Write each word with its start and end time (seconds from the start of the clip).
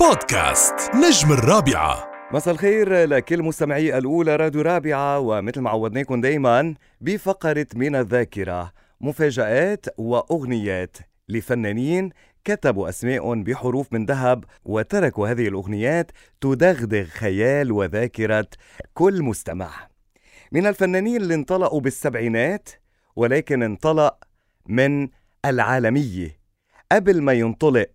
بودكاست 0.00 0.74
نجم 0.94 1.32
الرابعة. 1.32 2.10
مساء 2.32 2.54
الخير 2.54 3.04
لكل 3.04 3.42
مستمعي 3.42 3.98
الأولى 3.98 4.36
راديو 4.36 4.60
رابعة 4.62 5.18
ومثل 5.18 5.60
ما 5.60 5.70
عودناكم 5.70 6.20
دايما 6.20 6.74
بفقرة 7.00 7.66
من 7.74 7.96
الذاكرة 7.96 8.72
مفاجآت 9.00 9.86
وأغنيات 9.98 10.96
لفنانين 11.28 12.10
كتبوا 12.44 12.88
أسماء 12.88 13.42
بحروف 13.42 13.92
من 13.92 14.06
ذهب 14.06 14.44
وتركوا 14.64 15.28
هذه 15.28 15.48
الأغنيات 15.48 16.10
تدغدغ 16.40 17.04
خيال 17.04 17.72
وذاكرة 17.72 18.48
كل 18.94 19.22
مستمع. 19.22 19.70
من 20.52 20.66
الفنانين 20.66 21.16
اللي 21.16 21.34
انطلقوا 21.34 21.80
بالسبعينات 21.80 22.68
ولكن 23.16 23.62
انطلق 23.62 24.24
من 24.66 25.08
العالمية 25.44 26.38
قبل 26.92 27.22
ما 27.22 27.32
ينطلق 27.32 27.88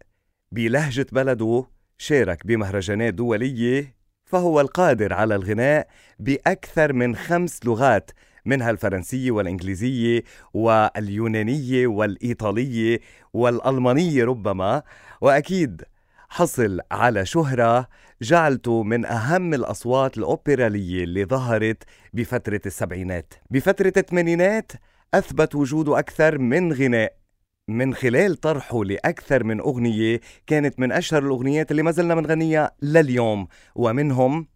بلهجة 0.52 1.06
بلده 1.12 1.73
شارك 2.04 2.48
بمهرجانات 2.48 3.14
دولية 3.14 3.96
فهو 4.26 4.62
القادر 4.62 5.14
على 5.14 5.36
الغناء 5.36 5.88
بأكثر 6.20 6.94
من 6.94 7.16
خمس 7.16 7.60
لغات 7.66 8.12
منها 8.46 8.72
الفرنسية 8.72 9.32
والإنجليزية 9.32 10.24
واليونانية 10.54 11.88
والإيطالية 11.88 13.00
والألمانية 13.34 14.26
ربما. 14.26 14.84
وأكيد 15.22 15.84
حصل 16.30 16.80
على 16.92 17.26
شهرة 17.26 17.88
جعلته 18.22 18.84
من 18.84 19.06
أهم 19.06 19.54
الأصوات 19.54 20.18
الأوبرالية 20.18 21.04
اللي 21.04 21.26
ظهرت 21.26 21.84
بفترة 22.14 22.62
السبعينات. 22.66 23.34
بفترة 23.52 23.94
الثمانينات 23.98 24.72
أثبت 25.14 25.56
وجوده 25.56 26.00
أكثر 26.00 26.38
من 26.38 26.74
غناء. 26.74 27.23
من 27.68 27.94
خلال 27.94 28.36
طرحه 28.36 28.84
لأكثر 28.84 29.44
من 29.44 29.60
أغنية 29.60 30.20
كانت 30.48 30.80
من 30.80 30.92
أشهر 30.92 31.24
الأغنيات 31.24 31.72
اللي 31.72 31.84
ما 31.84 31.92
زلنا 31.92 32.16
بنغنيها 32.16 32.72
لليوم. 32.82 33.48
ومنهم 33.76 34.48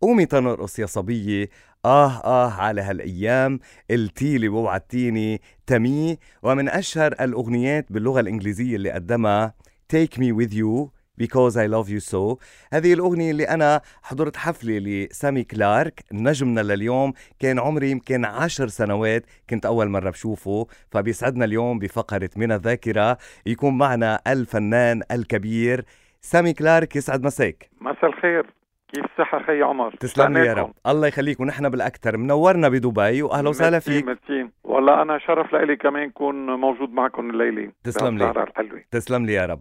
قومي 0.00 0.26
تنرقص 0.26 0.78
يا 0.78 0.86
صبية 0.86 1.48
آه 1.84 2.10
آه 2.24 2.50
على 2.50 2.80
هالأيام 2.80 3.60
قلتيلي 3.90 4.48
ووعدتيني 4.48 5.40
تمي. 5.66 6.18
ومن 6.42 6.68
أشهر 6.68 7.12
الأغنيات 7.20 7.92
باللغة 7.92 8.20
الإنجليزية 8.20 8.76
اللي 8.76 8.90
قدمها 8.90 9.54
Take 9.92 10.18
Me 10.18 10.32
With 10.40 10.52
You 10.52 10.97
Because 11.22 11.56
I 11.56 11.66
Love 11.66 11.88
You 11.88 12.00
So. 12.12 12.38
هذه 12.72 12.92
الأغنية 12.92 13.30
اللي 13.30 13.44
أنا 13.44 13.80
حضرت 14.02 14.36
حفلة 14.36 14.78
لسامي 14.78 15.44
كلارك 15.44 16.04
نجمنا 16.12 16.60
لليوم. 16.60 17.12
كان 17.38 17.58
عمري 17.58 17.90
يمكن 17.90 18.24
عشر 18.24 18.68
سنوات 18.68 19.26
كنت 19.50 19.66
أول 19.66 19.88
مرة 19.88 20.10
بشوفه. 20.10 20.66
فبيسعدنا 20.90 21.44
اليوم 21.44 21.78
بفقرة 21.78 22.30
من 22.36 22.52
الذاكرة. 22.52 23.18
يكون 23.46 23.78
معنا 23.78 24.20
الفنان 24.26 25.02
الكبير 25.10 25.84
سامي 26.20 26.52
كلارك. 26.52 26.96
يسعد 26.96 27.22
مساك. 27.22 27.70
مساء 27.80 28.06
الخير. 28.06 28.46
كيف 28.94 29.04
الصحة 29.04 29.42
خي 29.42 29.62
عمر؟ 29.62 29.96
تسلم 30.00 30.38
لي 30.38 30.46
يا 30.46 30.54
رب. 30.54 30.72
الله 30.86 31.06
يخليك 31.06 31.40
ونحن 31.40 31.68
بالأكثر. 31.68 32.16
منورنا 32.16 32.68
بدبي 32.68 33.22
وأهلا 33.22 33.48
وسهلا 33.48 33.78
فيك. 33.78 34.04
ميرسي. 34.04 34.50
والله 34.64 35.02
أنا 35.02 35.18
شرف 35.18 35.52
لإلي 35.52 35.76
كمان 35.76 36.10
كون 36.10 36.60
موجود 36.60 36.90
معكم 36.90 37.30
الليلة. 37.30 37.72
تسلم 37.84 38.18
لي. 38.18 38.30
الحلوة. 38.30 38.82
تسلم 38.90 39.26
لي 39.26 39.32
يا 39.32 39.46
رب. 39.46 39.60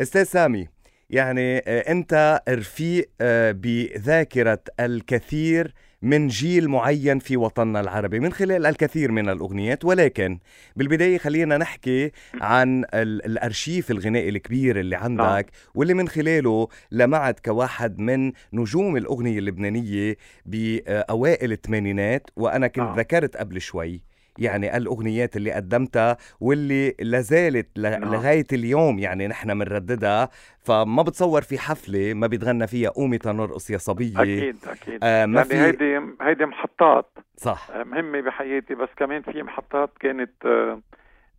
أستاذ 0.00 0.22
سامي 0.22 0.68
يعني 1.10 1.58
آه، 1.58 1.92
أنت 1.92 2.42
رفيق 2.48 3.10
آه، 3.20 3.52
بذاكرة 3.52 4.60
الكثير 4.80 5.74
من 6.02 6.28
جيل 6.28 6.68
معين 6.68 7.18
في 7.18 7.36
وطننا 7.36 7.80
العربي 7.80 8.20
من 8.20 8.32
خلال 8.32 8.66
الكثير 8.66 9.12
من 9.12 9.28
الأغنيات. 9.28 9.84
ولكن 9.84 10.38
بالبداية 10.76 11.18
خلينا 11.18 11.58
نحكي 11.58 12.10
عن 12.40 12.84
ال- 12.94 13.24
الأرشيف 13.26 13.90
الغنائي 13.90 14.28
الكبير 14.28 14.80
اللي 14.80 14.96
عندك 14.96 15.46
واللي 15.74 15.94
من 15.94 16.08
خلاله 16.08 16.68
لمعت 16.90 17.40
كواحد 17.44 17.98
من 17.98 18.32
نجوم 18.52 18.96
الأغنية 18.96 19.38
اللبنانية 19.38 20.16
بأوائل 20.46 21.52
الثمانينات 21.52 22.30
وأنا 22.36 22.66
كنت 22.66 22.78
نعم. 22.84 22.96
ذكرت 22.98 23.36
قبل 23.36 23.60
شوي. 23.60 24.02
يعني 24.38 24.76
الأغنيات 24.76 25.36
اللي 25.36 25.52
قدمتها 25.52 26.16
واللي 26.40 26.94
لازالت 27.00 27.78
نعم. 27.78 28.04
لغاية 28.14 28.46
اليوم 28.52 28.98
يعني 28.98 29.26
نحن 29.28 29.58
بنرددها. 29.58 30.28
فما 30.58 31.02
بتصور 31.02 31.42
في 31.42 31.58
حفلة 31.58 32.14
ما 32.14 32.26
بيتغنى 32.26 32.66
فيها 32.66 32.90
قومي 32.90 33.18
تنرقص 33.18 33.70
يا 33.70 33.78
صبيه 33.78 34.22
أكيد 34.22 34.56
أكيد. 34.66 34.98
آه 35.02 35.26
ما 35.26 35.36
يعني 35.40 35.48
في 35.48 35.56
هيدي 35.56 36.00
هيدي 36.20 36.46
محطات. 36.46 37.18
صح. 37.36 37.70
آه، 37.70 37.84
مهمة 37.84 38.20
بحياتي 38.20 38.74
بس 38.74 38.88
كمان 38.96 39.22
في 39.22 39.42
محطات 39.42 39.90
كانت 40.00 40.32
آه، 40.46 40.80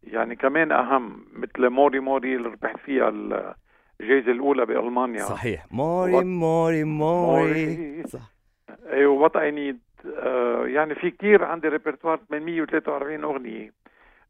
يعني 0.04 0.36
كمان 0.36 0.72
أهم 0.72 1.26
مثل 1.34 1.70
موري 1.70 2.00
موري 2.00 2.36
اللي 2.36 2.48
ربحت 2.50 2.78
فيها 2.86 3.10
الجائزة 3.10 4.32
الأولى 4.32 4.66
بألمانيا. 4.66 5.24
صحيح. 5.24 5.66
موري 5.72 6.24
موري 6.24 6.84
موري. 6.84 7.66
موري. 7.66 8.04
صح. 8.08 8.34
أيوه 8.92 9.14
what 9.14 9.36
I 9.36 9.52
need 9.52 9.80
يعني 10.66 10.96
في 10.96 11.12
كتير 11.12 11.46
عندي 11.46 11.70
répertoire 11.70 12.20
843 12.30 13.24
أغنية. 13.24 13.72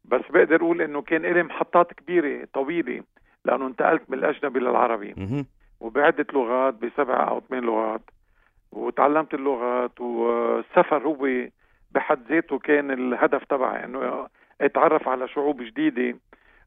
بس 0.04 0.20
بقدر 0.30 0.56
أقول 0.56 0.82
إنه 0.82 1.02
كان 1.02 1.22
لي 1.22 1.42
محطات 1.42 1.92
كبيرة 1.92 2.48
طويلة 2.54 3.02
لأنه 3.44 3.66
انتقلت 3.66 4.02
من 4.08 4.18
الأجنبي 4.18 4.60
للعربي. 4.60 5.14
وبعدة 5.80 6.26
لغات 6.32 6.74
بسبع 6.74 7.28
أو 7.28 7.40
ثمان 7.40 7.64
لغات. 7.64 8.10
وتعلمت 8.72 9.34
اللغات 9.34 10.00
والسفر 10.00 11.02
هو 11.02 11.48
بحد 11.90 12.32
ذاته 12.32 12.58
كان 12.58 12.90
الهدف 12.90 13.44
تبعي 13.44 13.84
إنه 13.84 14.26
أتعرف 14.60 15.08
على 15.08 15.28
شعوب 15.28 15.62
جديدة 15.62 16.18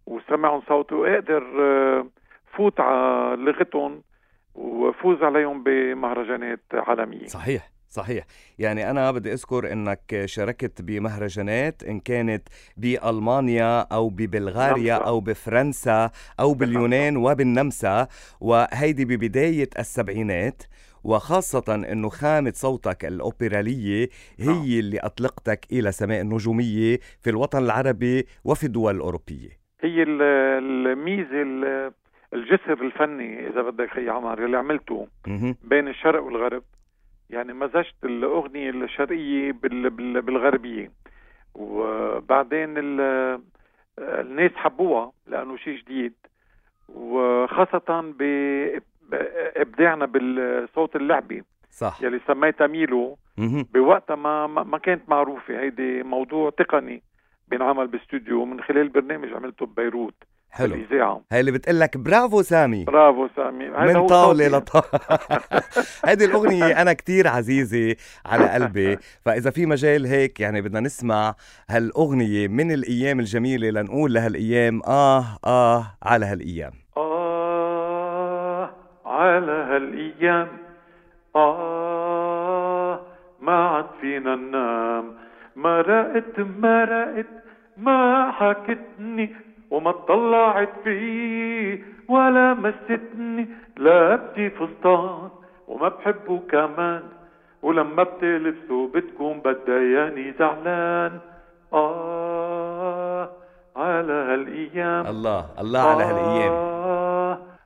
وسمعهم 0.05 0.61
صوتي 0.67 0.95
وأقدر 0.95 1.43
آه، 1.61 2.07
فوت 2.57 2.79
على 2.79 3.35
لغتهم 3.43 4.01
وفوز 4.55 5.23
عليهم 5.23 5.63
بمهرجانات 5.63 6.59
عالمية. 6.73 7.25
صحيح. 7.25 7.72
صحيح 7.93 8.25
يعني 8.59 8.89
أنا 8.91 9.11
بدي 9.11 9.33
أذكر 9.33 9.71
أنك 9.71 10.21
شاركت 10.25 10.81
بمهرجانات 10.81 11.83
إن 11.83 11.99
كانت 11.99 12.47
بألمانيا 12.77 13.79
أو 13.81 14.09
ببلغاريا 14.09 14.93
نمسا. 14.97 15.07
أو 15.07 15.19
بفرنسا 15.19 16.11
أو 16.39 16.53
باليونان 16.53 17.17
وبالنمسا 17.17 18.07
وهيدي 18.41 19.05
ببداية 19.05 19.69
السبعينات 19.79 20.63
وخاصة 21.03 21.75
أنه 21.91 22.09
خامة 22.09 22.51
صوتك 22.55 23.05
الأوبرالية 23.05 24.09
نعم. 24.39 24.49
هي 24.61 24.79
اللي 24.79 24.99
أطلقتك 24.99 25.65
إلى 25.71 25.91
سماء 25.91 26.21
النجومية 26.21 26.99
في 27.21 27.29
الوطن 27.29 27.63
العربي 27.63 28.25
وفي 28.43 28.63
الدول 28.63 28.95
الأوروبية 28.95 29.49
هي 29.81 30.03
ال- 30.03 30.21
الميزة 30.21 31.41
ال- 31.41 31.91
الجسر 32.33 32.73
الفني 32.85 33.47
إذا 33.49 33.61
بدك 33.61 33.89
خي 33.89 34.09
عمر 34.09 34.45
اللي 34.45 34.57
عملته. 34.57 35.07
بين 35.63 35.87
الشرق 35.87 36.23
والغرب 36.23 36.63
يعني 37.29 37.53
مزجت 37.53 37.95
الأغنية 38.03 38.69
الشرقية 38.69 39.51
بال 39.51 39.89
بال 39.89 40.21
بالغربية. 40.21 40.91
وبعدين 41.55 42.73
ال- 42.77 43.41
الناس 43.99 44.51
حبوها 44.55 45.11
لأنه 45.27 45.57
شيء 45.57 45.77
جديد. 45.77 46.13
وخاصة 46.89 48.13
بابداعنا 49.09 50.05
بالصوت 50.05 50.95
اللعبي. 50.95 51.43
صح. 51.69 51.99
يلي 52.01 52.19
سميتها 52.27 52.67
ميلو. 52.67 53.17
بوقتها 53.73 54.15
ما 54.15 54.47
ما 54.47 54.63
ما 54.63 54.77
كانت 54.77 55.09
معروفة. 55.09 55.59
هيدي 55.59 56.03
موضوع 56.03 56.49
تقني 56.49 57.03
بينعمل 57.47 57.87
باستوديو 57.87 58.45
من 58.45 58.61
خلال 58.61 58.89
برنامج 58.89 59.33
عملته 59.33 59.65
ببيروت. 59.65 60.15
حلو. 60.53 60.77
هاي 61.31 61.39
اللي 61.39 61.51
بتقلك 61.51 61.97
برافو 61.97 62.41
سامي. 62.41 62.83
برافو 62.83 63.27
سامي. 63.35 63.69
من 63.69 63.93
صوتي. 63.93 64.05
لطاولة 64.05 64.63
هيدي 66.05 66.25
الأغنية 66.25 66.81
أنا 66.81 66.93
كتير 66.93 67.27
عزيزة 67.27 67.95
على 68.25 68.49
قلبي. 68.49 68.97
فإذا 69.25 69.51
في 69.51 69.65
مجال 69.65 70.05
هيك 70.05 70.39
يعني 70.39 70.61
بدنا 70.61 70.79
نسمع 70.79 71.35
هالأغنية 71.69 72.47
من 72.47 72.71
الأيام 72.71 73.19
الجميلة 73.19 73.69
لنقول 73.69 74.13
لهالأيام 74.13 74.81
آه 74.87 75.25
آه 75.45 75.85
على 76.03 76.25
هالأيام. 76.25 76.71
آه 76.97 78.69
على 79.05 79.51
هالأيام. 79.51 80.47
آه 81.35 82.99
ما 83.41 83.67
عاد 83.69 83.85
فينا 84.01 84.35
ننام. 84.35 85.13
ما 85.55 85.81
رقت 85.81 86.39
ما 86.39 86.83
رقت 86.83 87.25
ما 87.77 88.31
حكتني. 88.31 89.35
وما 89.73 89.91
طلعت 89.91 90.69
في 90.83 91.83
ولا 92.09 92.53
مستني 92.53 93.47
لابسي 93.77 94.49
فستان 94.49 95.29
وما 95.67 95.87
بحبه 95.89 96.39
كمان. 96.49 97.03
ولما 97.61 98.03
بتلبسه 98.03 98.87
بتكون 98.93 99.39
بدياني 99.39 100.33
زعلان. 100.39 101.19
آه 101.73 103.29
على 103.75 104.13
هالأيام. 104.13 105.07
الله 105.07 105.45
الله 105.61 105.79
على 105.79 106.03
هالأيام. 106.03 106.53
آه. 106.53 106.72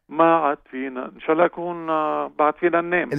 ما 0.09 0.35
عاد 0.35 0.57
فينا 0.71 1.05
إن 1.05 1.19
شاء 1.19 1.31
الله 1.31 1.45
يكون 1.45 1.89
آه، 1.89 2.31
بعد 2.39 2.53
فينا 2.55 2.81
ننام 2.81 3.09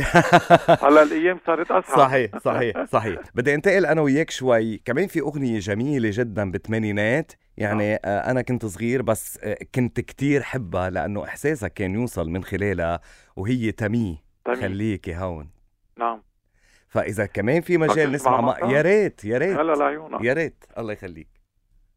على 0.82 1.02
الأيام 1.06 1.38
صارت 1.46 1.70
أصعب. 1.70 1.98
صحيح 1.98 2.38
صحيح 2.38 2.84
صحيح. 2.96 3.20
بدي 3.34 3.54
انتقل 3.54 3.86
أنا 3.86 4.00
وياك 4.00 4.30
شوي. 4.30 4.76
كمان 4.78 5.06
في 5.06 5.20
أغنية 5.20 5.58
جميلة 5.58 6.10
جدا 6.12 6.50
بالثمانينات 6.50 7.32
يعني 7.56 7.94
آه، 7.94 8.30
أنا 8.30 8.42
كنت 8.42 8.66
صغير 8.66 9.02
بس 9.02 9.38
آه، 9.44 9.56
كنت 9.74 10.00
كتير 10.00 10.42
حبها 10.42 10.90
لأنه 10.90 11.24
إحساسك 11.24 11.72
كان 11.72 11.94
يوصل 11.94 12.30
من 12.30 12.44
خلالها 12.44 13.00
وهي 13.36 13.72
تمي. 13.72 14.22
خليكي 14.46 15.14
هون. 15.16 15.50
نعم. 15.98 16.22
فإذا 16.88 17.26
كمان 17.26 17.60
في 17.60 17.78
مجال 17.78 18.12
نسمع 18.12 18.40
ما... 18.40 18.56
يا 18.62 18.82
ريت 18.82 19.24
يا 19.24 19.38
ريت. 19.38 19.58
هلا 19.58 19.72
لعيونك. 19.74 20.20
يا 20.24 20.32
ريت. 20.32 20.64
الله 20.78 20.92
يخليك. 20.92 21.28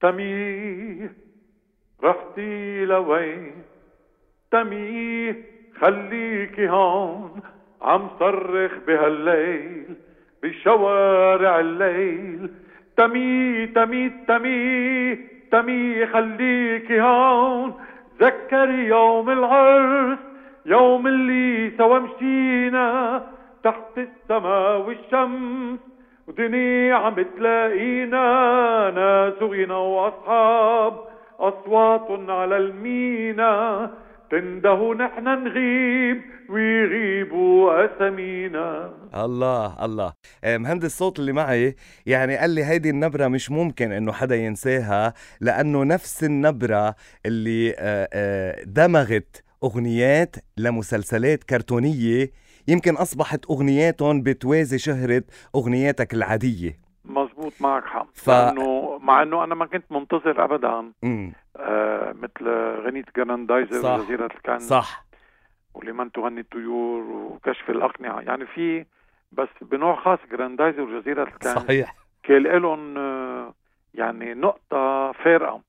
تمي 0.01 1.09
رحتي 2.03 2.85
لوين؟ 2.85 3.63
تمي 4.51 5.35
خليكي 5.81 6.69
هون 6.69 7.41
عم 7.81 8.07
صرخ 8.19 8.71
بهالليل 8.87 9.85
بشوارع 10.43 11.59
الليل. 11.59 12.49
تمي 12.97 13.67
تمي 13.67 14.09
تمي 14.27 15.15
تمي 15.51 16.05
خليكي 16.05 17.01
هون 17.01 17.73
تذكري 18.19 18.87
يوم 18.87 19.29
العرس 19.29 20.19
يوم 20.65 21.07
اللي 21.07 21.71
سوا 21.77 21.99
مشينا. 21.99 23.23
تحت 23.63 23.97
السما 23.97 24.75
والشمس 24.75 25.79
ودنيا 26.27 26.95
عم 26.95 27.15
تلاقينا. 27.37 28.25
ناس 28.95 29.41
وغنى 29.41 29.73
وأصحاب 29.73 30.93
أصوات 31.39 32.07
على 32.29 32.57
المينا. 32.57 33.89
تنده 34.31 34.93
نحن 34.93 35.23
نغيب 35.23 36.21
ويغيبوا 36.49 37.85
اسامينا 37.85 38.93
الله 39.15 39.85
الله. 39.85 40.13
آه، 40.43 40.57
مهندس 40.57 40.85
الصوت 40.85 41.19
اللي 41.19 41.31
معي 41.31 41.75
يعني 42.05 42.37
قال 42.37 42.49
لي 42.49 42.65
هيدي 42.65 42.89
النبرة 42.89 43.27
مش 43.27 43.51
ممكن 43.51 43.91
إنه 43.91 44.11
حدا 44.11 44.35
ينساها 44.35 45.13
لأنه 45.41 45.83
نفس 45.83 46.23
النبرة 46.23 46.95
اللي 47.25 47.75
آه، 47.79 48.09
آه، 48.13 48.63
دمغت 48.63 49.43
أغنيات 49.63 50.35
لمسلسلات 50.57 51.43
كرتونية 51.43 52.31
يمكن 52.67 52.95
أصبحت 52.95 53.45
أغنياتهم 53.49 54.21
بتوازي 54.21 54.77
شهرة 54.77 55.23
أغنياتك 55.55 56.13
العادية. 56.13 56.80
مزبوط 57.51 57.61
معك 57.61 57.85
حق 57.85 58.07
ف- 58.13 58.29
لأنه 58.29 58.97
مع 59.01 59.21
إنه 59.23 59.43
أنا 59.43 59.55
ما 59.55 59.65
كنت 59.65 59.91
منتظر 59.91 60.43
ابدا. 60.43 60.91
آه 61.57 62.11
مثل 62.13 62.49
غنية 62.85 63.03
جراندايزر 63.17 63.81
صح. 63.81 63.99
وجزيرة 63.99 64.25
الكنز 64.25 64.59
صح. 64.59 65.05
ولمن 65.73 66.11
تغني 66.11 66.39
الطيور 66.41 67.01
وكشف 67.03 67.69
الأقنعة. 67.69 68.19
يعني 68.21 68.45
في 68.45 68.85
بس 69.31 69.47
بنوع 69.61 69.95
خاص 69.95 70.19
جراندايزر 70.31 70.81
وجزيرة 70.81 71.23
الكنز 71.23 71.49
صحيح. 71.55 71.95
كان 72.23 72.43
لهم 72.43 72.97
آه، 72.97 73.53
يعني 73.93 74.33
نقطة 74.33 75.11
فارقة 75.11 75.61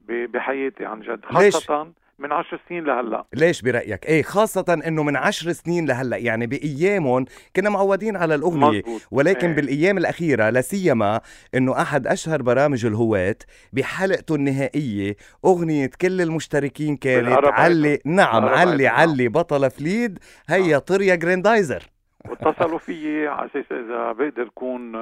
بحياتي 0.00 0.84
عن 0.84 1.00
جد. 1.00 1.20
ليش؟ 1.32 1.54
خاصة 1.54 1.92
من 2.22 2.32
عشر 2.32 2.60
سنين 2.68 2.84
لهلا 2.84 3.24
ليش 3.34 3.62
برأيك؟ 3.62 4.06
إيه 4.06 4.22
خاصة 4.22 4.82
إنه 4.86 5.02
من 5.02 5.16
عشر 5.16 5.52
سنين 5.52 5.86
لهلا 5.86 6.16
يعني 6.16 6.46
بأيامهم 6.46 7.24
كنا 7.56 7.70
معودين 7.70 8.16
على 8.16 8.34
الأغنية 8.34 8.78
مزبوط. 8.78 9.08
ولكن 9.10 9.48
إيه. 9.48 9.56
بالأيام 9.56 9.98
الأخيرة 9.98 10.50
لا 10.50 10.60
سيما 10.60 11.20
إنه 11.54 11.82
أحد 11.82 12.06
أشهر 12.06 12.42
برامج 12.42 12.86
الهواة 12.86 13.36
بحلقته 13.72 14.34
النهائية 14.34 15.16
أغنية 15.44 15.90
كل 16.00 16.20
المشتركين 16.20 16.96
كانت 16.96 17.24
بالعرب 17.24 17.52
علي. 17.52 17.98
نعم 18.04 18.44
علي. 18.44 18.86
علي 18.86 19.28
بطل 19.28 19.70
فليد 19.70 20.18
هيا 20.48 20.78
طريا 20.78 21.14
جراندايزر 21.14 21.82
واتصلوا 22.28 22.78
فيي 22.86 23.28
على 23.28 23.50
أساس 23.50 23.72
إذا 23.72 24.12
بقدر 24.12 24.48
كون. 24.54 24.96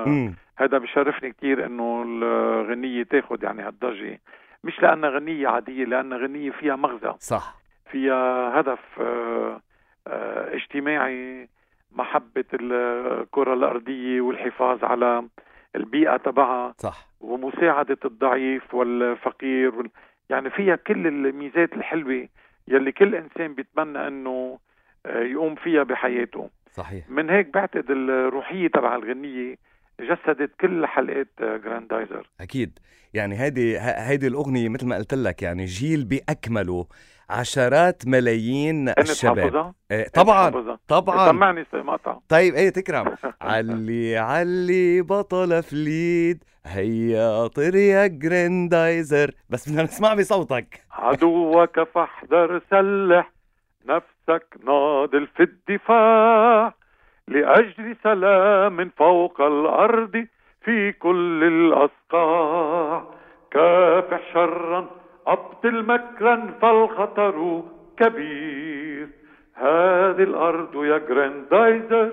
هذا 0.56 0.78
بشرفني 0.78 1.32
كثير 1.32 1.66
إنه 1.66 2.02
الغنية 2.02 3.02
تاخد 3.02 3.42
يعني 3.42 3.62
هالضجة 3.62 4.20
مش 4.64 4.82
لأنها 4.82 5.10
غنية 5.10 5.48
عادية 5.48 5.84
لأنها 5.84 6.18
غنية 6.18 6.50
فيها 6.50 6.76
مغزى. 6.76 7.14
صح. 7.18 7.60
فيها 7.90 8.60
هدف 8.60 8.78
آه، 9.00 9.60
آه، 10.06 10.54
اجتماعي 10.54 11.48
محبة 11.92 12.44
الكرة 12.54 13.54
الأرضية 13.54 14.20
والحفاظ 14.20 14.84
على 14.84 15.28
البيئة 15.76 16.16
تبعها 16.16 16.74
صح. 16.78 17.08
ومساعدة 17.20 17.98
الضعيف 18.04 18.74
والفقير 18.74 19.74
وال... 19.74 19.90
يعني 20.30 20.50
فيها 20.50 20.76
كل 20.76 21.06
الميزات 21.06 21.72
الحلوة 21.72 22.28
يلي 22.68 22.92
كل 22.92 23.14
إنسان 23.14 23.54
بيتمنى 23.54 24.06
أنه 24.08 24.58
آه، 25.06 25.22
يقوم 25.22 25.54
فيها 25.54 25.82
بحياته. 25.82 26.50
صحيح. 26.72 27.10
من 27.10 27.30
هيك 27.30 27.54
بعتقد 27.54 27.90
الروحية 27.90 28.68
تبع 28.68 28.96
الغنية 28.96 29.56
جسدت 30.00 30.50
كل 30.60 30.86
حلقات 30.86 31.28
جراندايزر 31.42 32.26
أكيد. 32.40 32.78
يعني 33.14 33.40
هيدي 33.40 33.78
هيدي 33.80 34.26
الأغنية 34.26 34.68
مثل 34.68 34.86
ما 34.86 34.96
قلت 34.96 35.14
لك 35.14 35.42
يعني 35.42 35.64
جيل 35.64 36.04
بأكمله. 36.04 36.86
عشرات 37.30 38.02
ملايين 38.06 38.88
الشباب؟ 38.88 39.74
إيه 39.90 40.08
طبعا؟ 40.08 40.78
طبعا. 40.88 41.28
سمعني 41.32 41.66
مقطع 41.72 42.18
طيب 42.28 42.54
إيه 42.54 42.70
تكرم. 42.70 43.16
علي 43.40 44.16
علي 44.16 45.02
بطل 45.02 45.62
فليد. 45.62 46.44
هيا 46.66 47.46
طير 47.46 47.74
يا 47.74 48.06
جراندايزر. 48.06 49.30
بس 49.50 49.68
بدنا 49.68 49.82
نسمع 49.82 50.14
بصوتك. 50.14 50.80
عدوك 50.92 51.80
فاحذر 51.94 52.62
سلح 52.70 53.32
نفسك 53.86 54.46
ناضل 54.64 55.26
في 55.36 55.42
الدفاع 55.42 56.74
لأجل 57.28 57.96
سلام 58.02 58.90
فوق 58.96 59.40
الأرض. 59.40 60.26
في 60.64 60.92
كل 60.92 61.44
الأصقاع 61.44 63.04
كافح 63.50 64.32
شرا 64.32 64.86
أبطل 65.26 65.82
مكرا 65.86 66.54
فالخطر 66.62 67.62
كبير. 67.96 69.08
هذه 69.54 70.22
الأرض 70.22 70.84
يا 70.84 70.98
جراندايزر 70.98 72.12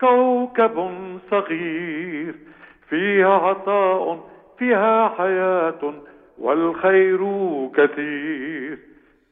كوكب 0.00 0.92
صغير. 1.30 2.34
فيها 2.88 3.34
عطاء 3.34 4.30
فيها 4.58 5.08
حياة 5.08 5.94
والخير 6.38 7.20
كثير. 7.74 8.78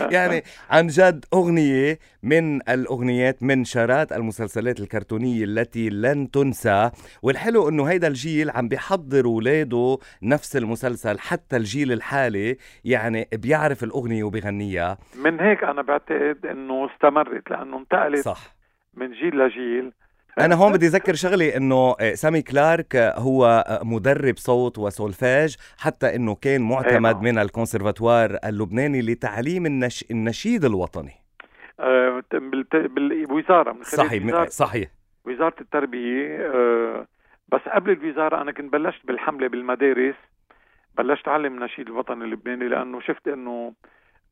يعني 0.14 0.42
عن 0.70 0.86
جد 0.86 1.24
أغنية 1.34 1.98
من 2.22 2.56
الأغنيات 2.68 3.42
من 3.42 3.64
شارات 3.64 4.12
المسلسلات 4.12 4.80
الكرتونية 4.80 5.44
التي 5.44 5.90
لن 5.90 6.30
تنسى. 6.30 6.90
والحلو 7.22 7.68
إنه 7.68 7.84
هيدا 7.84 8.08
الجيل 8.08 8.50
عم 8.50 8.68
بيحضر 8.68 9.26
ولاده 9.26 9.98
نفس 10.22 10.56
المسلسل 10.56 11.18
حتى 11.18 11.56
الجيل 11.56 11.92
الحالي 11.92 12.56
يعني 12.84 13.28
بيعرف 13.32 13.84
الأغنية 13.84 14.24
وبيغنيها. 14.24 14.98
من 15.24 15.40
هيك 15.40 15.64
أنا 15.64 15.82
بعتقد 15.82 16.46
أنه 16.46 16.90
استمرت 16.94 17.50
لأنه 17.50 17.78
انتقلت 17.78 18.18
صح. 18.24 18.54
من 18.94 19.12
جيل 19.12 19.38
لجيل. 19.38 19.92
أنا 20.38 20.54
هون 20.54 20.72
بدي 20.72 20.86
أذكر 20.86 21.14
شغلة 21.14 21.56
إنه 21.56 21.94
سامي 22.14 22.42
كلارك 22.42 22.96
هو 22.96 23.64
مدرب 23.82 24.36
صوت 24.36 24.78
وسولفاج 24.78 25.56
حتى 25.78 26.16
إنه 26.16 26.34
كان 26.34 26.62
معتمد 26.62 27.14
نعم. 27.14 27.24
من 27.24 27.38
الكونسرفاتوار 27.38 28.38
اللبناني 28.44 29.02
لتعليم 29.02 29.66
النش... 29.66 30.04
النشيد 30.10 30.64
الوطني. 30.64 31.12
آه، 31.80 32.22
بالوزارة 32.72 33.72
من 33.72 33.82
خلال 33.82 34.06
صحيح 34.06 34.24
وزارة, 34.24 34.48
صحيح. 34.48 34.88
وزارة 35.24 35.54
التربية 35.60 36.50
آه، 36.54 37.06
بس 37.48 37.60
قبل 37.74 37.90
الوزارة 37.90 38.42
أنا 38.42 38.52
كنت 38.52 38.72
بلشت 38.72 39.06
بالحملة 39.06 39.48
بالمدارس 39.48 40.14
بلشت 40.98 41.28
أعلم 41.28 41.54
النشيد 41.54 41.86
الوطني 41.86 42.24
اللبناني 42.24 42.68
لأنه 42.68 43.00
شفت 43.00 43.28
أنه 43.28 43.72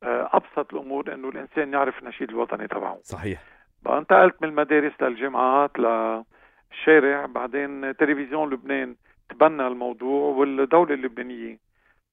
آه، 0.03 0.29
أبسط 0.33 0.73
الأمور 0.73 1.13
أنه 1.13 1.29
الإنسان 1.29 1.73
يعرف 1.73 1.99
النشيد 1.99 2.29
الوطني 2.29 2.67
تبعه. 2.67 2.99
صحيح. 3.03 3.43
بقى 3.85 3.97
انتقلت 3.97 4.35
من 4.41 4.49
المدارس 4.49 4.93
للجامعات 5.01 5.71
للشارع 5.79 7.25
بعدين 7.25 7.97
تلفزيون 7.97 8.49
لبنان 8.53 8.95
تبنى 9.29 9.67
الموضوع 9.67 10.35
والدولة 10.35 10.93
اللبنانية 10.93 11.59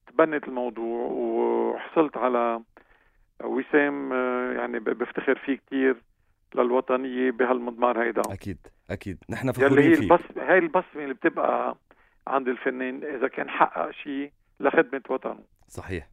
تبنت 0.07 0.47
الموضوع 0.47 1.07
وحصلت 1.11 2.17
على 2.17 2.61
وسام 3.43 4.13
يعني 4.57 4.79
بفتخر 4.79 5.35
فيه 5.45 5.55
كتير 5.55 5.95
للوطنية 6.55 7.31
بهالمضمار 7.31 8.03
هيدا. 8.03 8.21
أكيد 8.21 8.57
أكيد. 8.89 9.17
نحن 9.29 9.51
فخورين 9.51 9.93
هي 9.93 9.99
البصمة 9.99 10.43
هاي 10.43 10.57
البصمة 10.57 11.03
اللي 11.03 11.13
بتبقى 11.13 11.75
عند 12.27 12.47
الفنان 12.47 13.03
إذا 13.03 13.27
كان 13.27 13.49
حقق 13.49 13.91
شيء 13.91 14.31
لخدمة 14.59 15.01
وطنه. 15.09 15.43
صحيح. 15.67 16.07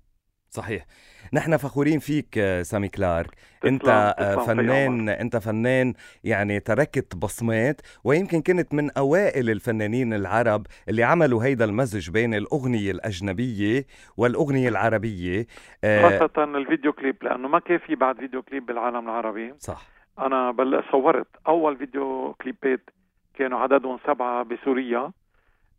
صحيح. 0.50 0.87
نحن 1.33 1.57
فخورين 1.57 1.99
فيك 1.99 2.38
آه، 2.38 2.62
سامي 2.62 2.88
كلارك. 2.88 3.31
انت 3.64 3.88
آه، 4.19 4.45
فنان 4.45 5.09
انت 5.09 5.37
فنان 5.37 5.95
يعني 6.25 6.61
تركت 6.61 7.17
بصمات 7.17 7.81
ويمكن 8.05 8.43
كنت 8.43 8.75
من 8.75 8.90
أوائل 8.90 9.50
الفنانين 9.50 10.14
العرب 10.14 10.67
اللي 10.88 11.05
عملوا 11.05 11.45
هيدا 11.45 11.64
المزج 11.64 12.11
بين 12.11 12.35
الأغنية 12.35 12.90
الأجنبية 12.90 13.85
والأغنية 14.17 14.69
العربية. 14.69 15.47
آه، 15.85 16.19
خاصة 16.19 16.45
الفيديو 16.45 16.93
كليب 16.93 17.17
لأنه 17.23 17.49
ما 17.49 17.59
كان 17.59 17.78
في 17.78 17.95
بعد 17.95 18.17
فيديو 18.17 18.43
كليب 18.43 18.67
بالعالم 18.67 19.09
العربي. 19.09 19.55
صح. 19.59 19.87
أنا 20.19 20.50
بل 20.50 20.83
صورت 20.93 21.28
أول 21.47 21.76
فيديو 21.76 22.35
كليبات 22.43 22.90
كانوا 23.35 23.59
عددهم 23.59 23.99
سبعة 24.07 24.43
بسوريا 24.45 25.12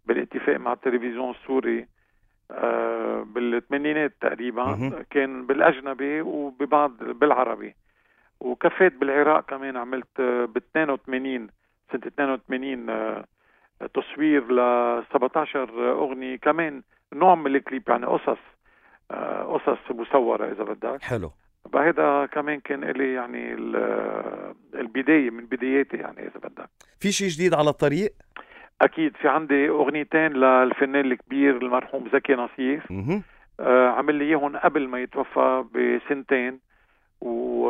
بالاتفاق 0.06 0.58
مع 0.58 0.74
التلفزيون 0.74 1.32
السوري. 1.32 1.88
بالثمانينات 3.24 4.14
تقريبا. 4.22 5.04
كان 5.10 5.46
بالأجنبي 5.46 6.22
وببعض 6.22 6.92
بالعربي. 7.04 7.76
وكفيت 8.40 8.94
بالعراق 8.96 9.46
كمان 9.50 9.78
عملت 9.78 10.22
ب 10.22 10.58
82 10.58 11.48
سنة 11.92 12.02
82 12.08 12.90
آه، 12.90 13.26
تصوير 13.94 14.52
ل 14.52 14.60
17 15.14 15.92
أغنية. 15.92 16.36
كمان 16.36 16.82
نوع 17.14 17.36
من 17.36 17.56
الكليب 17.56 17.84
يعني 17.90 18.06
قصص 18.06 18.38
آه، 19.12 19.44
قصص 19.44 19.92
مصورة 19.92 20.52
إذا 20.52 20.64
بدك. 20.64 21.02
حلو. 21.04 21.32
فهذا 21.74 22.26
كمان 22.26 22.60
كان 22.60 22.84
لي 22.86 23.14
يعني 23.14 23.54
ال- 23.54 24.56
البداية 24.76 25.30
من 25.30 25.46
بداياتي 25.46 25.98
يعني 25.98 26.20
إذا 26.28 26.40
بدك. 26.50 26.70
في 27.00 27.12
شيء 27.12 27.28
جديد 27.28 27.54
على 27.54 27.70
الطريق؟ 27.70 28.12
أكيد 28.82 29.18
في 29.18 29.28
عندي 29.28 29.70
أغنيتين 29.70 30.34
للفنان 30.34 31.12
الكبير 31.12 31.58
المرحوم 31.58 32.10
زكي 32.14 32.34
نصيف. 32.36 32.92
آه، 33.60 33.90
عمل 33.90 34.16
لي 34.16 34.26
إياهم 34.26 34.58
قبل 34.58 34.88
ما 34.88 35.00
يتوفى 35.02 35.64
بسنتين 35.74 36.60
و- 37.22 37.68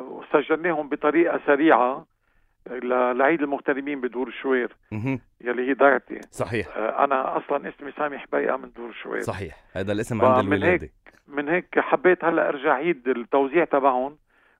وسجلناهم 0.00 0.88
بطريقة 0.88 1.40
سريعة 1.46 2.06
ل- 2.70 3.18
لعيد 3.18 3.42
المغتربين 3.42 4.00
بدور 4.00 4.30
شوير. 4.30 4.76
مهم. 4.92 5.20
يلي 5.40 5.68
هي 5.68 5.74
ضيعتي 5.74 6.20
صحيح. 6.30 6.66
آه، 6.76 7.04
أنا 7.04 7.36
أصلا 7.36 7.68
اسمي 7.68 7.92
سامي 7.92 8.18
حبيقة 8.18 8.56
من 8.56 8.70
دور 8.76 8.92
شوير. 8.92 9.20
صحيح. 9.20 9.54
هذا 9.76 9.92
الاسم 9.92 10.24
عند 10.24 10.38
الولادة. 10.38 10.88
من 11.28 11.48
هيك 11.48 11.78
حبيت 11.78 12.24
هلأ 12.24 12.48
أرجع 12.48 12.72
عيد 12.74 13.08
التوزيع 13.08 13.64
تبعهم 13.64 14.16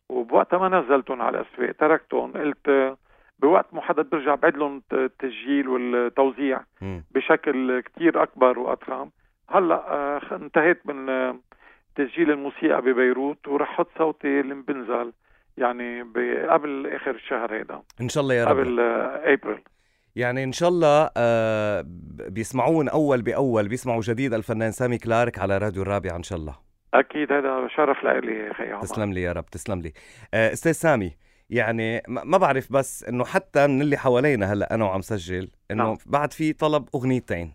وبوقتها 0.09 0.59
ما 0.69 0.81
نزلتهم 0.81 1.23
على 1.23 1.41
الاسواق 1.41 1.73
تركتهم 1.73 2.33
قلت 2.33 2.69
آه، 2.69 2.97
بوقت 3.39 3.67
محدد 3.75 4.11
برجع 4.11 4.35
بعيد 4.35 4.57
لهم 4.57 4.77
الت- 4.77 4.93
التسجيل 4.95 5.69
والتوزيع 5.69 6.61
مم. 6.81 7.05
بشكل 7.11 7.81
كتير 7.81 8.23
أكبر 8.23 8.59
وأضخم. 8.59 9.11
هلأ 9.51 9.75
آه، 9.93 10.21
انتهيت 10.33 10.87
من 10.87 11.09
آه، 11.09 11.39
تسجيل 11.97 12.31
الموسيقى 12.31 12.81
ببيروت 12.83 13.49
ورح 13.49 13.71
أحط 13.71 13.89
صوتي 13.99 14.41
اللي 14.41 14.55
بنزل 14.55 15.13
يعني 15.57 16.03
قبل 16.51 16.87
آخر 16.95 17.11
الشهر 17.11 17.55
هيدا. 17.55 17.83
إن 18.01 18.09
شاء 18.09 18.23
الله 18.23 18.35
يا 18.35 18.45
رب. 18.45 18.59
قبل 18.59 18.81
آه، 18.81 19.33
أبريل. 19.33 19.61
يعني 20.17 20.45
إن 20.45 20.53
شاء 20.53 20.69
الله 20.69 21.11
بيسمعون 22.29 22.89
أول 22.89 23.23
بأول 23.23 23.69
بيسمعوا 23.69 24.01
جديد 24.01 24.35
الفنان 24.35 24.71
سامي 24.71 24.99
كلارك 24.99 25.39
على 25.39 25.59
راديو 25.59 25.83
الرابعة 25.83 26.17
إن 26.17 26.23
شاء 26.23 26.39
الله. 26.39 26.55
أكيد 26.95 27.33
هذا 27.33 27.69
شرف 27.77 28.05
لإلي 28.05 28.55
خي 28.55 28.71
عمر. 28.73 28.83
تسلم 28.83 29.13
لي 29.13 29.23
يا 29.23 29.33
رب 29.33 29.47
تسلم 29.47 29.81
لي. 29.81 29.93
أستاذ 30.35 30.73
سامي 30.73 31.17
يعني 31.51 32.03
ما 32.09 32.39
بعرف 32.39 32.73
بس 32.73 33.05
إنه 33.05 33.25
حتى 33.25 33.67
من 33.67 33.83
اللي 33.83 33.97
حوالينا 33.97 34.53
هلأ 34.53 34.75
أنا 34.75 34.85
وعم 34.85 35.01
سجل 35.01 35.51
إنه 35.71 35.85
نعم. 35.85 35.97
بعد 36.07 36.33
في 36.33 36.53
طلب 36.53 36.89
أغنيتين. 36.95 37.53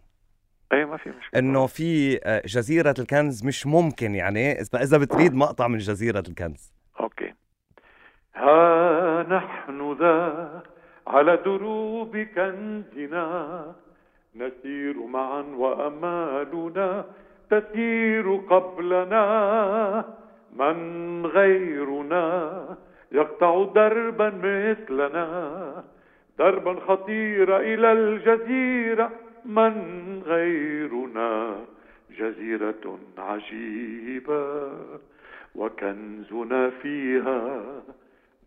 اي 0.74 0.86
ما 0.86 0.98
في 0.98 1.10
مشكلة. 1.10 1.40
إنه 1.40 1.66
في 1.66 2.20
آه، 2.24 2.42
جزيرة 2.46 2.94
الكنز 3.00 3.46
مش 3.46 3.68
ممكن 3.68 4.16
يعني 4.16 4.62
إذا 4.62 4.98
بتريد 4.98 5.34
مقطع 5.34 5.68
من 5.68 5.78
جزيرة 5.78 6.24
الكنز. 6.28 6.74
أوكي. 7.00 7.34
ها 8.36 9.24
نحن 9.24 9.98
ذا 10.00 10.64
على 11.08 11.38
دروب 11.38 12.18
كنزنا 12.18 13.76
نسير 14.36 15.06
معا 15.06 15.42
وأمالنا 15.42 17.06
تسير 17.50 18.36
قبلنا 18.36 20.06
من 20.56 21.26
غيرنا. 21.26 22.78
يقطع 23.12 23.64
دربا 23.76 24.34
مثلنا 24.44 25.84
دربا 26.40 26.76
خطير 26.88 27.58
إلى 27.58 27.92
الجزيرة. 27.92 29.12
من 29.46 29.74
غيرنا؟ 30.26 31.56
جزيرة 32.18 33.00
عجيبة 33.18 34.70
وكنزنا 35.56 36.70
فيها 36.70 37.62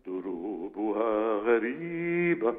دروبها 0.07 1.37
غريبة. 1.37 2.53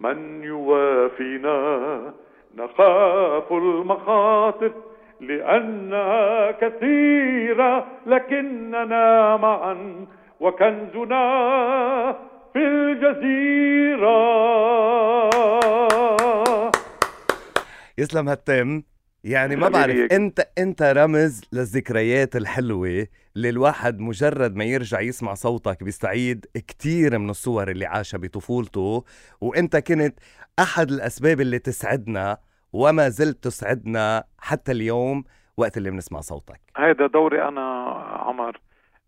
من 0.00 0.44
يوافينا؟ 0.44 2.14
نخاف 2.56 3.52
المخاطر 3.52 4.72
لأنها 5.20 6.50
كثيرة 6.50 7.86
لكننا 8.06 9.36
معا 9.36 10.06
وكنزنا 10.44 11.24
في 12.52 12.58
الجزيرة. 12.58 14.14
يسلم 17.98 18.28
هالتم. 18.28 18.82
يعني 19.24 19.56
ما 19.56 19.68
بعرف. 19.68 20.12
إنت 20.12 20.48
إنت 20.58 20.82
رمز 20.82 21.40
للذكريات 21.52 22.36
الحلوة 22.36 23.06
اللي 23.36 23.48
الواحد 23.48 24.00
مجرد 24.00 24.56
ما 24.56 24.64
يرجع 24.64 25.00
يسمع 25.00 25.34
صوتك 25.34 25.84
بيستعيد 25.84 26.46
كتير 26.54 27.18
من 27.18 27.30
الصور 27.30 27.70
اللي 27.70 27.86
عاشها 27.86 28.18
بطفولته. 28.18 29.04
وإنت 29.40 29.76
كنت 29.76 30.18
أحد 30.58 30.90
الأسباب 30.90 31.40
اللي 31.40 31.58
تسعدنا 31.58 32.38
وما 32.72 33.08
زلت 33.08 33.44
تسعدنا 33.44 34.24
حتى 34.38 34.72
اليوم 34.72 35.24
وقت 35.56 35.76
اللي 35.76 35.90
بنسمع 35.90 36.20
صوتك. 36.20 36.60
هذا 36.76 37.06
دوري 37.06 37.48
أنا 37.48 37.60
عمر. 38.26 38.60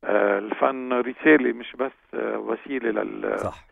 الفن 0.06 0.92
رسالة 0.92 1.52
مش 1.52 1.76
بس 1.76 1.92
آه، 2.14 2.38
وسيلة 2.38 2.90
لل 3.02 3.38
صح. 3.38 3.64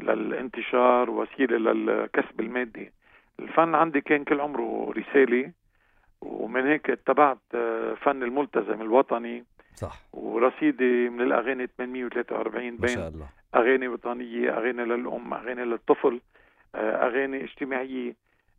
للانتشار 0.00 1.10
وسيلة 1.10 1.58
للكسب 1.72 2.40
المادي. 2.40 2.92
الفن 3.40 3.74
عندي 3.74 4.00
كان 4.00 4.24
كل 4.24 4.40
عمره 4.40 4.92
رسالة 4.96 5.52
ومن 6.20 6.66
هيك 6.66 6.90
اتبعت 6.90 7.38
آه، 7.54 7.94
فن 7.94 8.22
الملتزم 8.22 8.82
الوطني. 8.82 9.44
صح. 9.74 10.00
ورصيدي 10.12 11.08
من 11.08 11.20
الأغاني 11.20 11.66
843 11.66 12.70
ما 12.70 12.76
بين 12.78 12.88
شاء 12.88 13.08
الله. 13.08 13.26
أغاني 13.54 13.88
وطنية 13.88 14.50
أغاني 14.58 14.84
للأم 14.84 15.34
أغاني 15.34 15.64
للطفل 15.64 16.20
آه، 16.74 17.06
أغاني 17.06 17.44
اجتماعية 17.44 18.14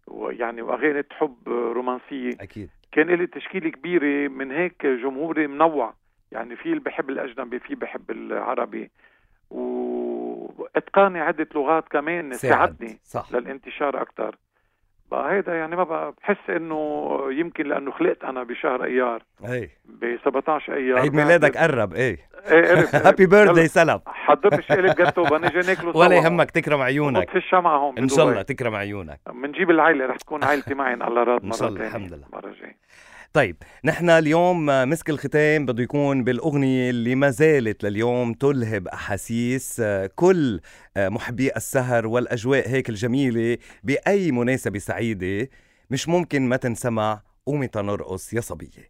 ويعني 0.07 0.61
واغاني 0.61 1.03
حب 1.11 1.37
رومانسية. 1.47 2.29
أكيد. 2.41 2.69
كان 2.91 3.07
لي 3.07 3.27
تشكيلة 3.27 3.69
كبيرة 3.69 4.27
من 4.27 4.51
هيك 4.51 4.85
جمهوري 4.85 5.47
منوع. 5.47 5.93
يعني 6.31 6.55
في 6.55 6.65
اللي 6.65 6.79
بحب 6.79 7.09
الأجنبي 7.09 7.59
في 7.59 7.75
بحب 7.75 8.11
العربي. 8.11 8.91
واتقاني 9.49 11.19
عدة 11.19 11.47
لغات 11.55 11.87
كمان 11.87 12.33
ساعد. 12.33 12.53
ساعدني 12.53 12.99
صح. 13.03 13.27
للانتشار 13.31 14.01
أكثر 14.01 14.35
بقى 15.11 15.33
هيدا 15.33 15.55
يعني 15.55 15.75
ما 15.75 15.83
بقى 15.83 16.13
بحس 16.21 16.49
إنه 16.49 17.19
يمكن 17.31 17.67
لأنه 17.67 17.91
خلقت 17.91 18.23
أنا 18.23 18.43
بشهر 18.43 18.83
أيار. 18.83 19.23
اي 19.45 19.69
ب 19.85 20.17
17 20.25 20.73
أيار. 20.73 20.99
عيد 20.99 21.13
ميلادك 21.13 21.57
قرب 21.57 21.93
إيه. 21.93 22.17
إيه 22.51 22.75
قرب. 22.75 22.85
هابي 23.05 23.25
بيرثداي 23.25 23.67
سلام. 23.67 23.99
حضرت 24.05 24.61
شقلب 24.61 24.95
جاتو 24.95 25.23
بنجي 25.23 25.59
ناكله 25.59 25.97
ولا 25.99 26.15
يهمك 26.15 26.51
تكرم 26.51 26.81
عيونك. 26.81 27.29
في 27.29 27.37
الشمعة 27.37 27.77
هون 27.77 27.97
إن 27.97 28.07
شاء 28.07 28.29
الله. 28.29 28.41
تكرم 28.41 28.75
عيونك. 28.75 29.19
بنجيب 29.33 29.69
العائلة 29.69 30.05
رح 30.05 30.17
تكون 30.17 30.43
عائلتي 30.43 30.73
معي 30.73 30.93
على 30.93 31.23
راد 31.23 31.45
مرة 31.45 31.57
شاء 31.57 31.69
الله،. 31.69 31.87
الحمد 31.87 32.13
لله. 32.13 32.25
مرة 32.33 32.53
جاي 32.61 32.75
طيب 33.33 33.55
نحن 33.85 34.09
اليوم 34.09 34.65
مسك 34.65 35.09
الختام 35.09 35.65
بده 35.65 35.83
يكون 35.83 36.23
بالأغنية 36.23 36.89
اللي 36.89 37.15
ما 37.15 37.29
زالت 37.29 37.83
لليوم 37.83 38.33
تلهب 38.33 38.87
أحاسيس 38.87 39.79
آه، 39.79 40.09
كل 40.15 40.59
آه، 40.97 41.09
محبي 41.09 41.49
السهر 41.55 42.07
والأجواء 42.07 42.69
هيك 42.69 42.89
الجميلة 42.89 43.57
بأي 43.83 44.31
مناسبة 44.31 44.79
سعيدة 44.79 45.49
مش 45.91 46.09
ممكن 46.09 46.41
ما 46.49 46.55
تنسمع 46.57 47.21
قومي 47.45 47.67
تنرقص 47.67 48.33
يا 48.33 48.41
صبية. 48.41 48.87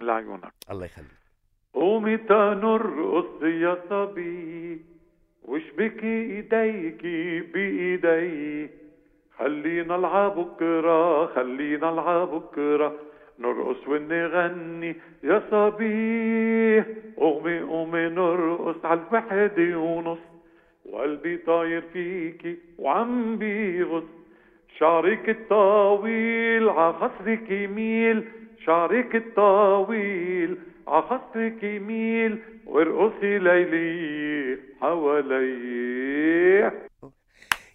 لعيونك 0.00 0.52
الله 0.70 0.84
يخليك. 0.86 1.08
قومي 1.74 2.16
تنرقص 2.16 3.42
يا 3.42 3.78
صبي 3.90 4.80
واشبكي 5.42 6.06
ايديكي 6.06 7.40
بإيدي؟ 7.40 8.70
خلينا 9.38 9.96
العب 9.96 10.36
بكرة 10.38 11.26
خلينا 11.34 11.90
العب 11.90 12.28
بكرة. 12.28 12.94
نرقص 13.38 13.88
ونغني 13.88 14.96
يا 15.24 15.42
صبي 15.50 16.80
قومي 17.16 17.60
قومي 17.60 18.08
نرقص 18.08 18.84
على 18.84 19.00
الوحدة 19.10 19.78
ونص 19.78 20.18
وقلبي 20.86 21.36
طاير 21.36 21.82
فيكي 21.92 22.56
وعم 22.78 23.36
بيغص 23.36 24.04
شعرك 24.78 25.28
الطويل 25.28 26.68
عخصرك 26.68 27.50
يميل 27.50 28.24
شعرك 28.66 29.16
الطويل 29.16 30.56
عخصك 30.88 31.62
يميل 31.62 32.38
وارقصي 32.66 33.38
ليلي 33.38 34.58
حوالي 34.80 36.70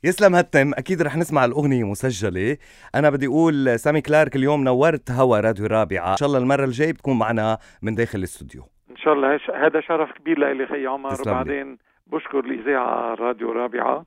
يسلم 0.03 0.35
هالتم 0.35 0.71
أكيد 0.73 1.01
رح 1.01 1.17
نسمع 1.17 1.45
الأغنية 1.45 1.83
مسجلة. 1.83 2.57
أنا 2.95 3.09
بدي 3.09 3.27
أقول 3.27 3.79
سامي 3.79 4.01
كلارك 4.01 4.35
اليوم 4.35 4.63
نورت 4.63 5.11
هوا 5.11 5.39
راديو 5.39 5.65
رابعة. 5.65 6.11
إن 6.11 6.17
شاء 6.17 6.27
الله 6.27 6.39
المرة 6.39 6.65
الجاية 6.65 6.91
بتكون 6.93 7.17
معنا 7.19 7.57
من 7.81 7.95
داخل 7.95 8.19
الاستوديو. 8.19 8.63
إن 8.91 8.97
شاء 8.97 9.13
الله. 9.13 9.35
هش- 9.35 9.49
هذا 9.49 9.81
شرف 9.81 10.11
كبير 10.11 10.39
لإلي 10.39 10.67
خي 10.67 10.85
عمر. 10.87 11.21
وبعدين 11.21 11.77
بشكر 12.07 12.39
الإذاعة 12.39 13.13
راديو 13.15 13.51
رابعة 13.51 14.05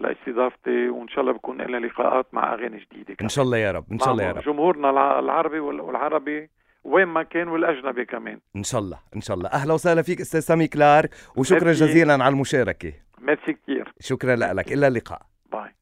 لاستضافتي 0.00 0.88
وإن 0.88 1.08
شاء 1.08 1.20
الله 1.20 1.32
بكون 1.32 1.60
لنا 1.62 1.86
لقاءات 1.86 2.26
مع 2.32 2.54
أغاني 2.54 2.86
جديدة 2.92 3.16
إن 3.22 3.28
شاء 3.28 3.44
الله 3.44 3.56
يا 3.58 3.72
رب. 3.72 3.84
إن 3.92 3.98
شاء 3.98 4.12
الله 4.12 4.24
يا 4.24 4.32
رب. 4.32 4.42
جمهورنا 4.42 4.90
الع- 4.90 5.18
العربي 5.18 5.58
وال- 5.60 5.80
والعربي 5.80 6.50
وين 6.84 7.06
ما 7.06 7.22
كان 7.22 7.48
والأجنبي 7.48 8.04
كمان. 8.04 8.38
إن 8.56 8.62
شاء 8.62 8.80
الله. 8.80 8.98
إن 9.16 9.20
شاء 9.20 9.36
الله. 9.36 9.48
أهلا 9.48 9.72
وسهلا 9.74 10.02
فيك 10.02 10.20
أستاذ 10.20 10.40
سامي 10.40 10.66
كلارك 10.68 11.10
وشكرا. 11.36 11.72
جزيلا 11.72 12.12
على 12.12 12.28
المشاركة. 12.28 12.92
ميرسي 13.20 13.52
كثير 13.52 13.92
شكرا 14.00 14.36
لك. 14.36 14.72
إلى 14.72 14.86
اللقاء. 14.86 15.22
bye. 15.52 15.74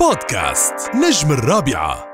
بودكاست 0.00 0.94
نجم 0.94 1.32
الرابعة. 1.32 2.11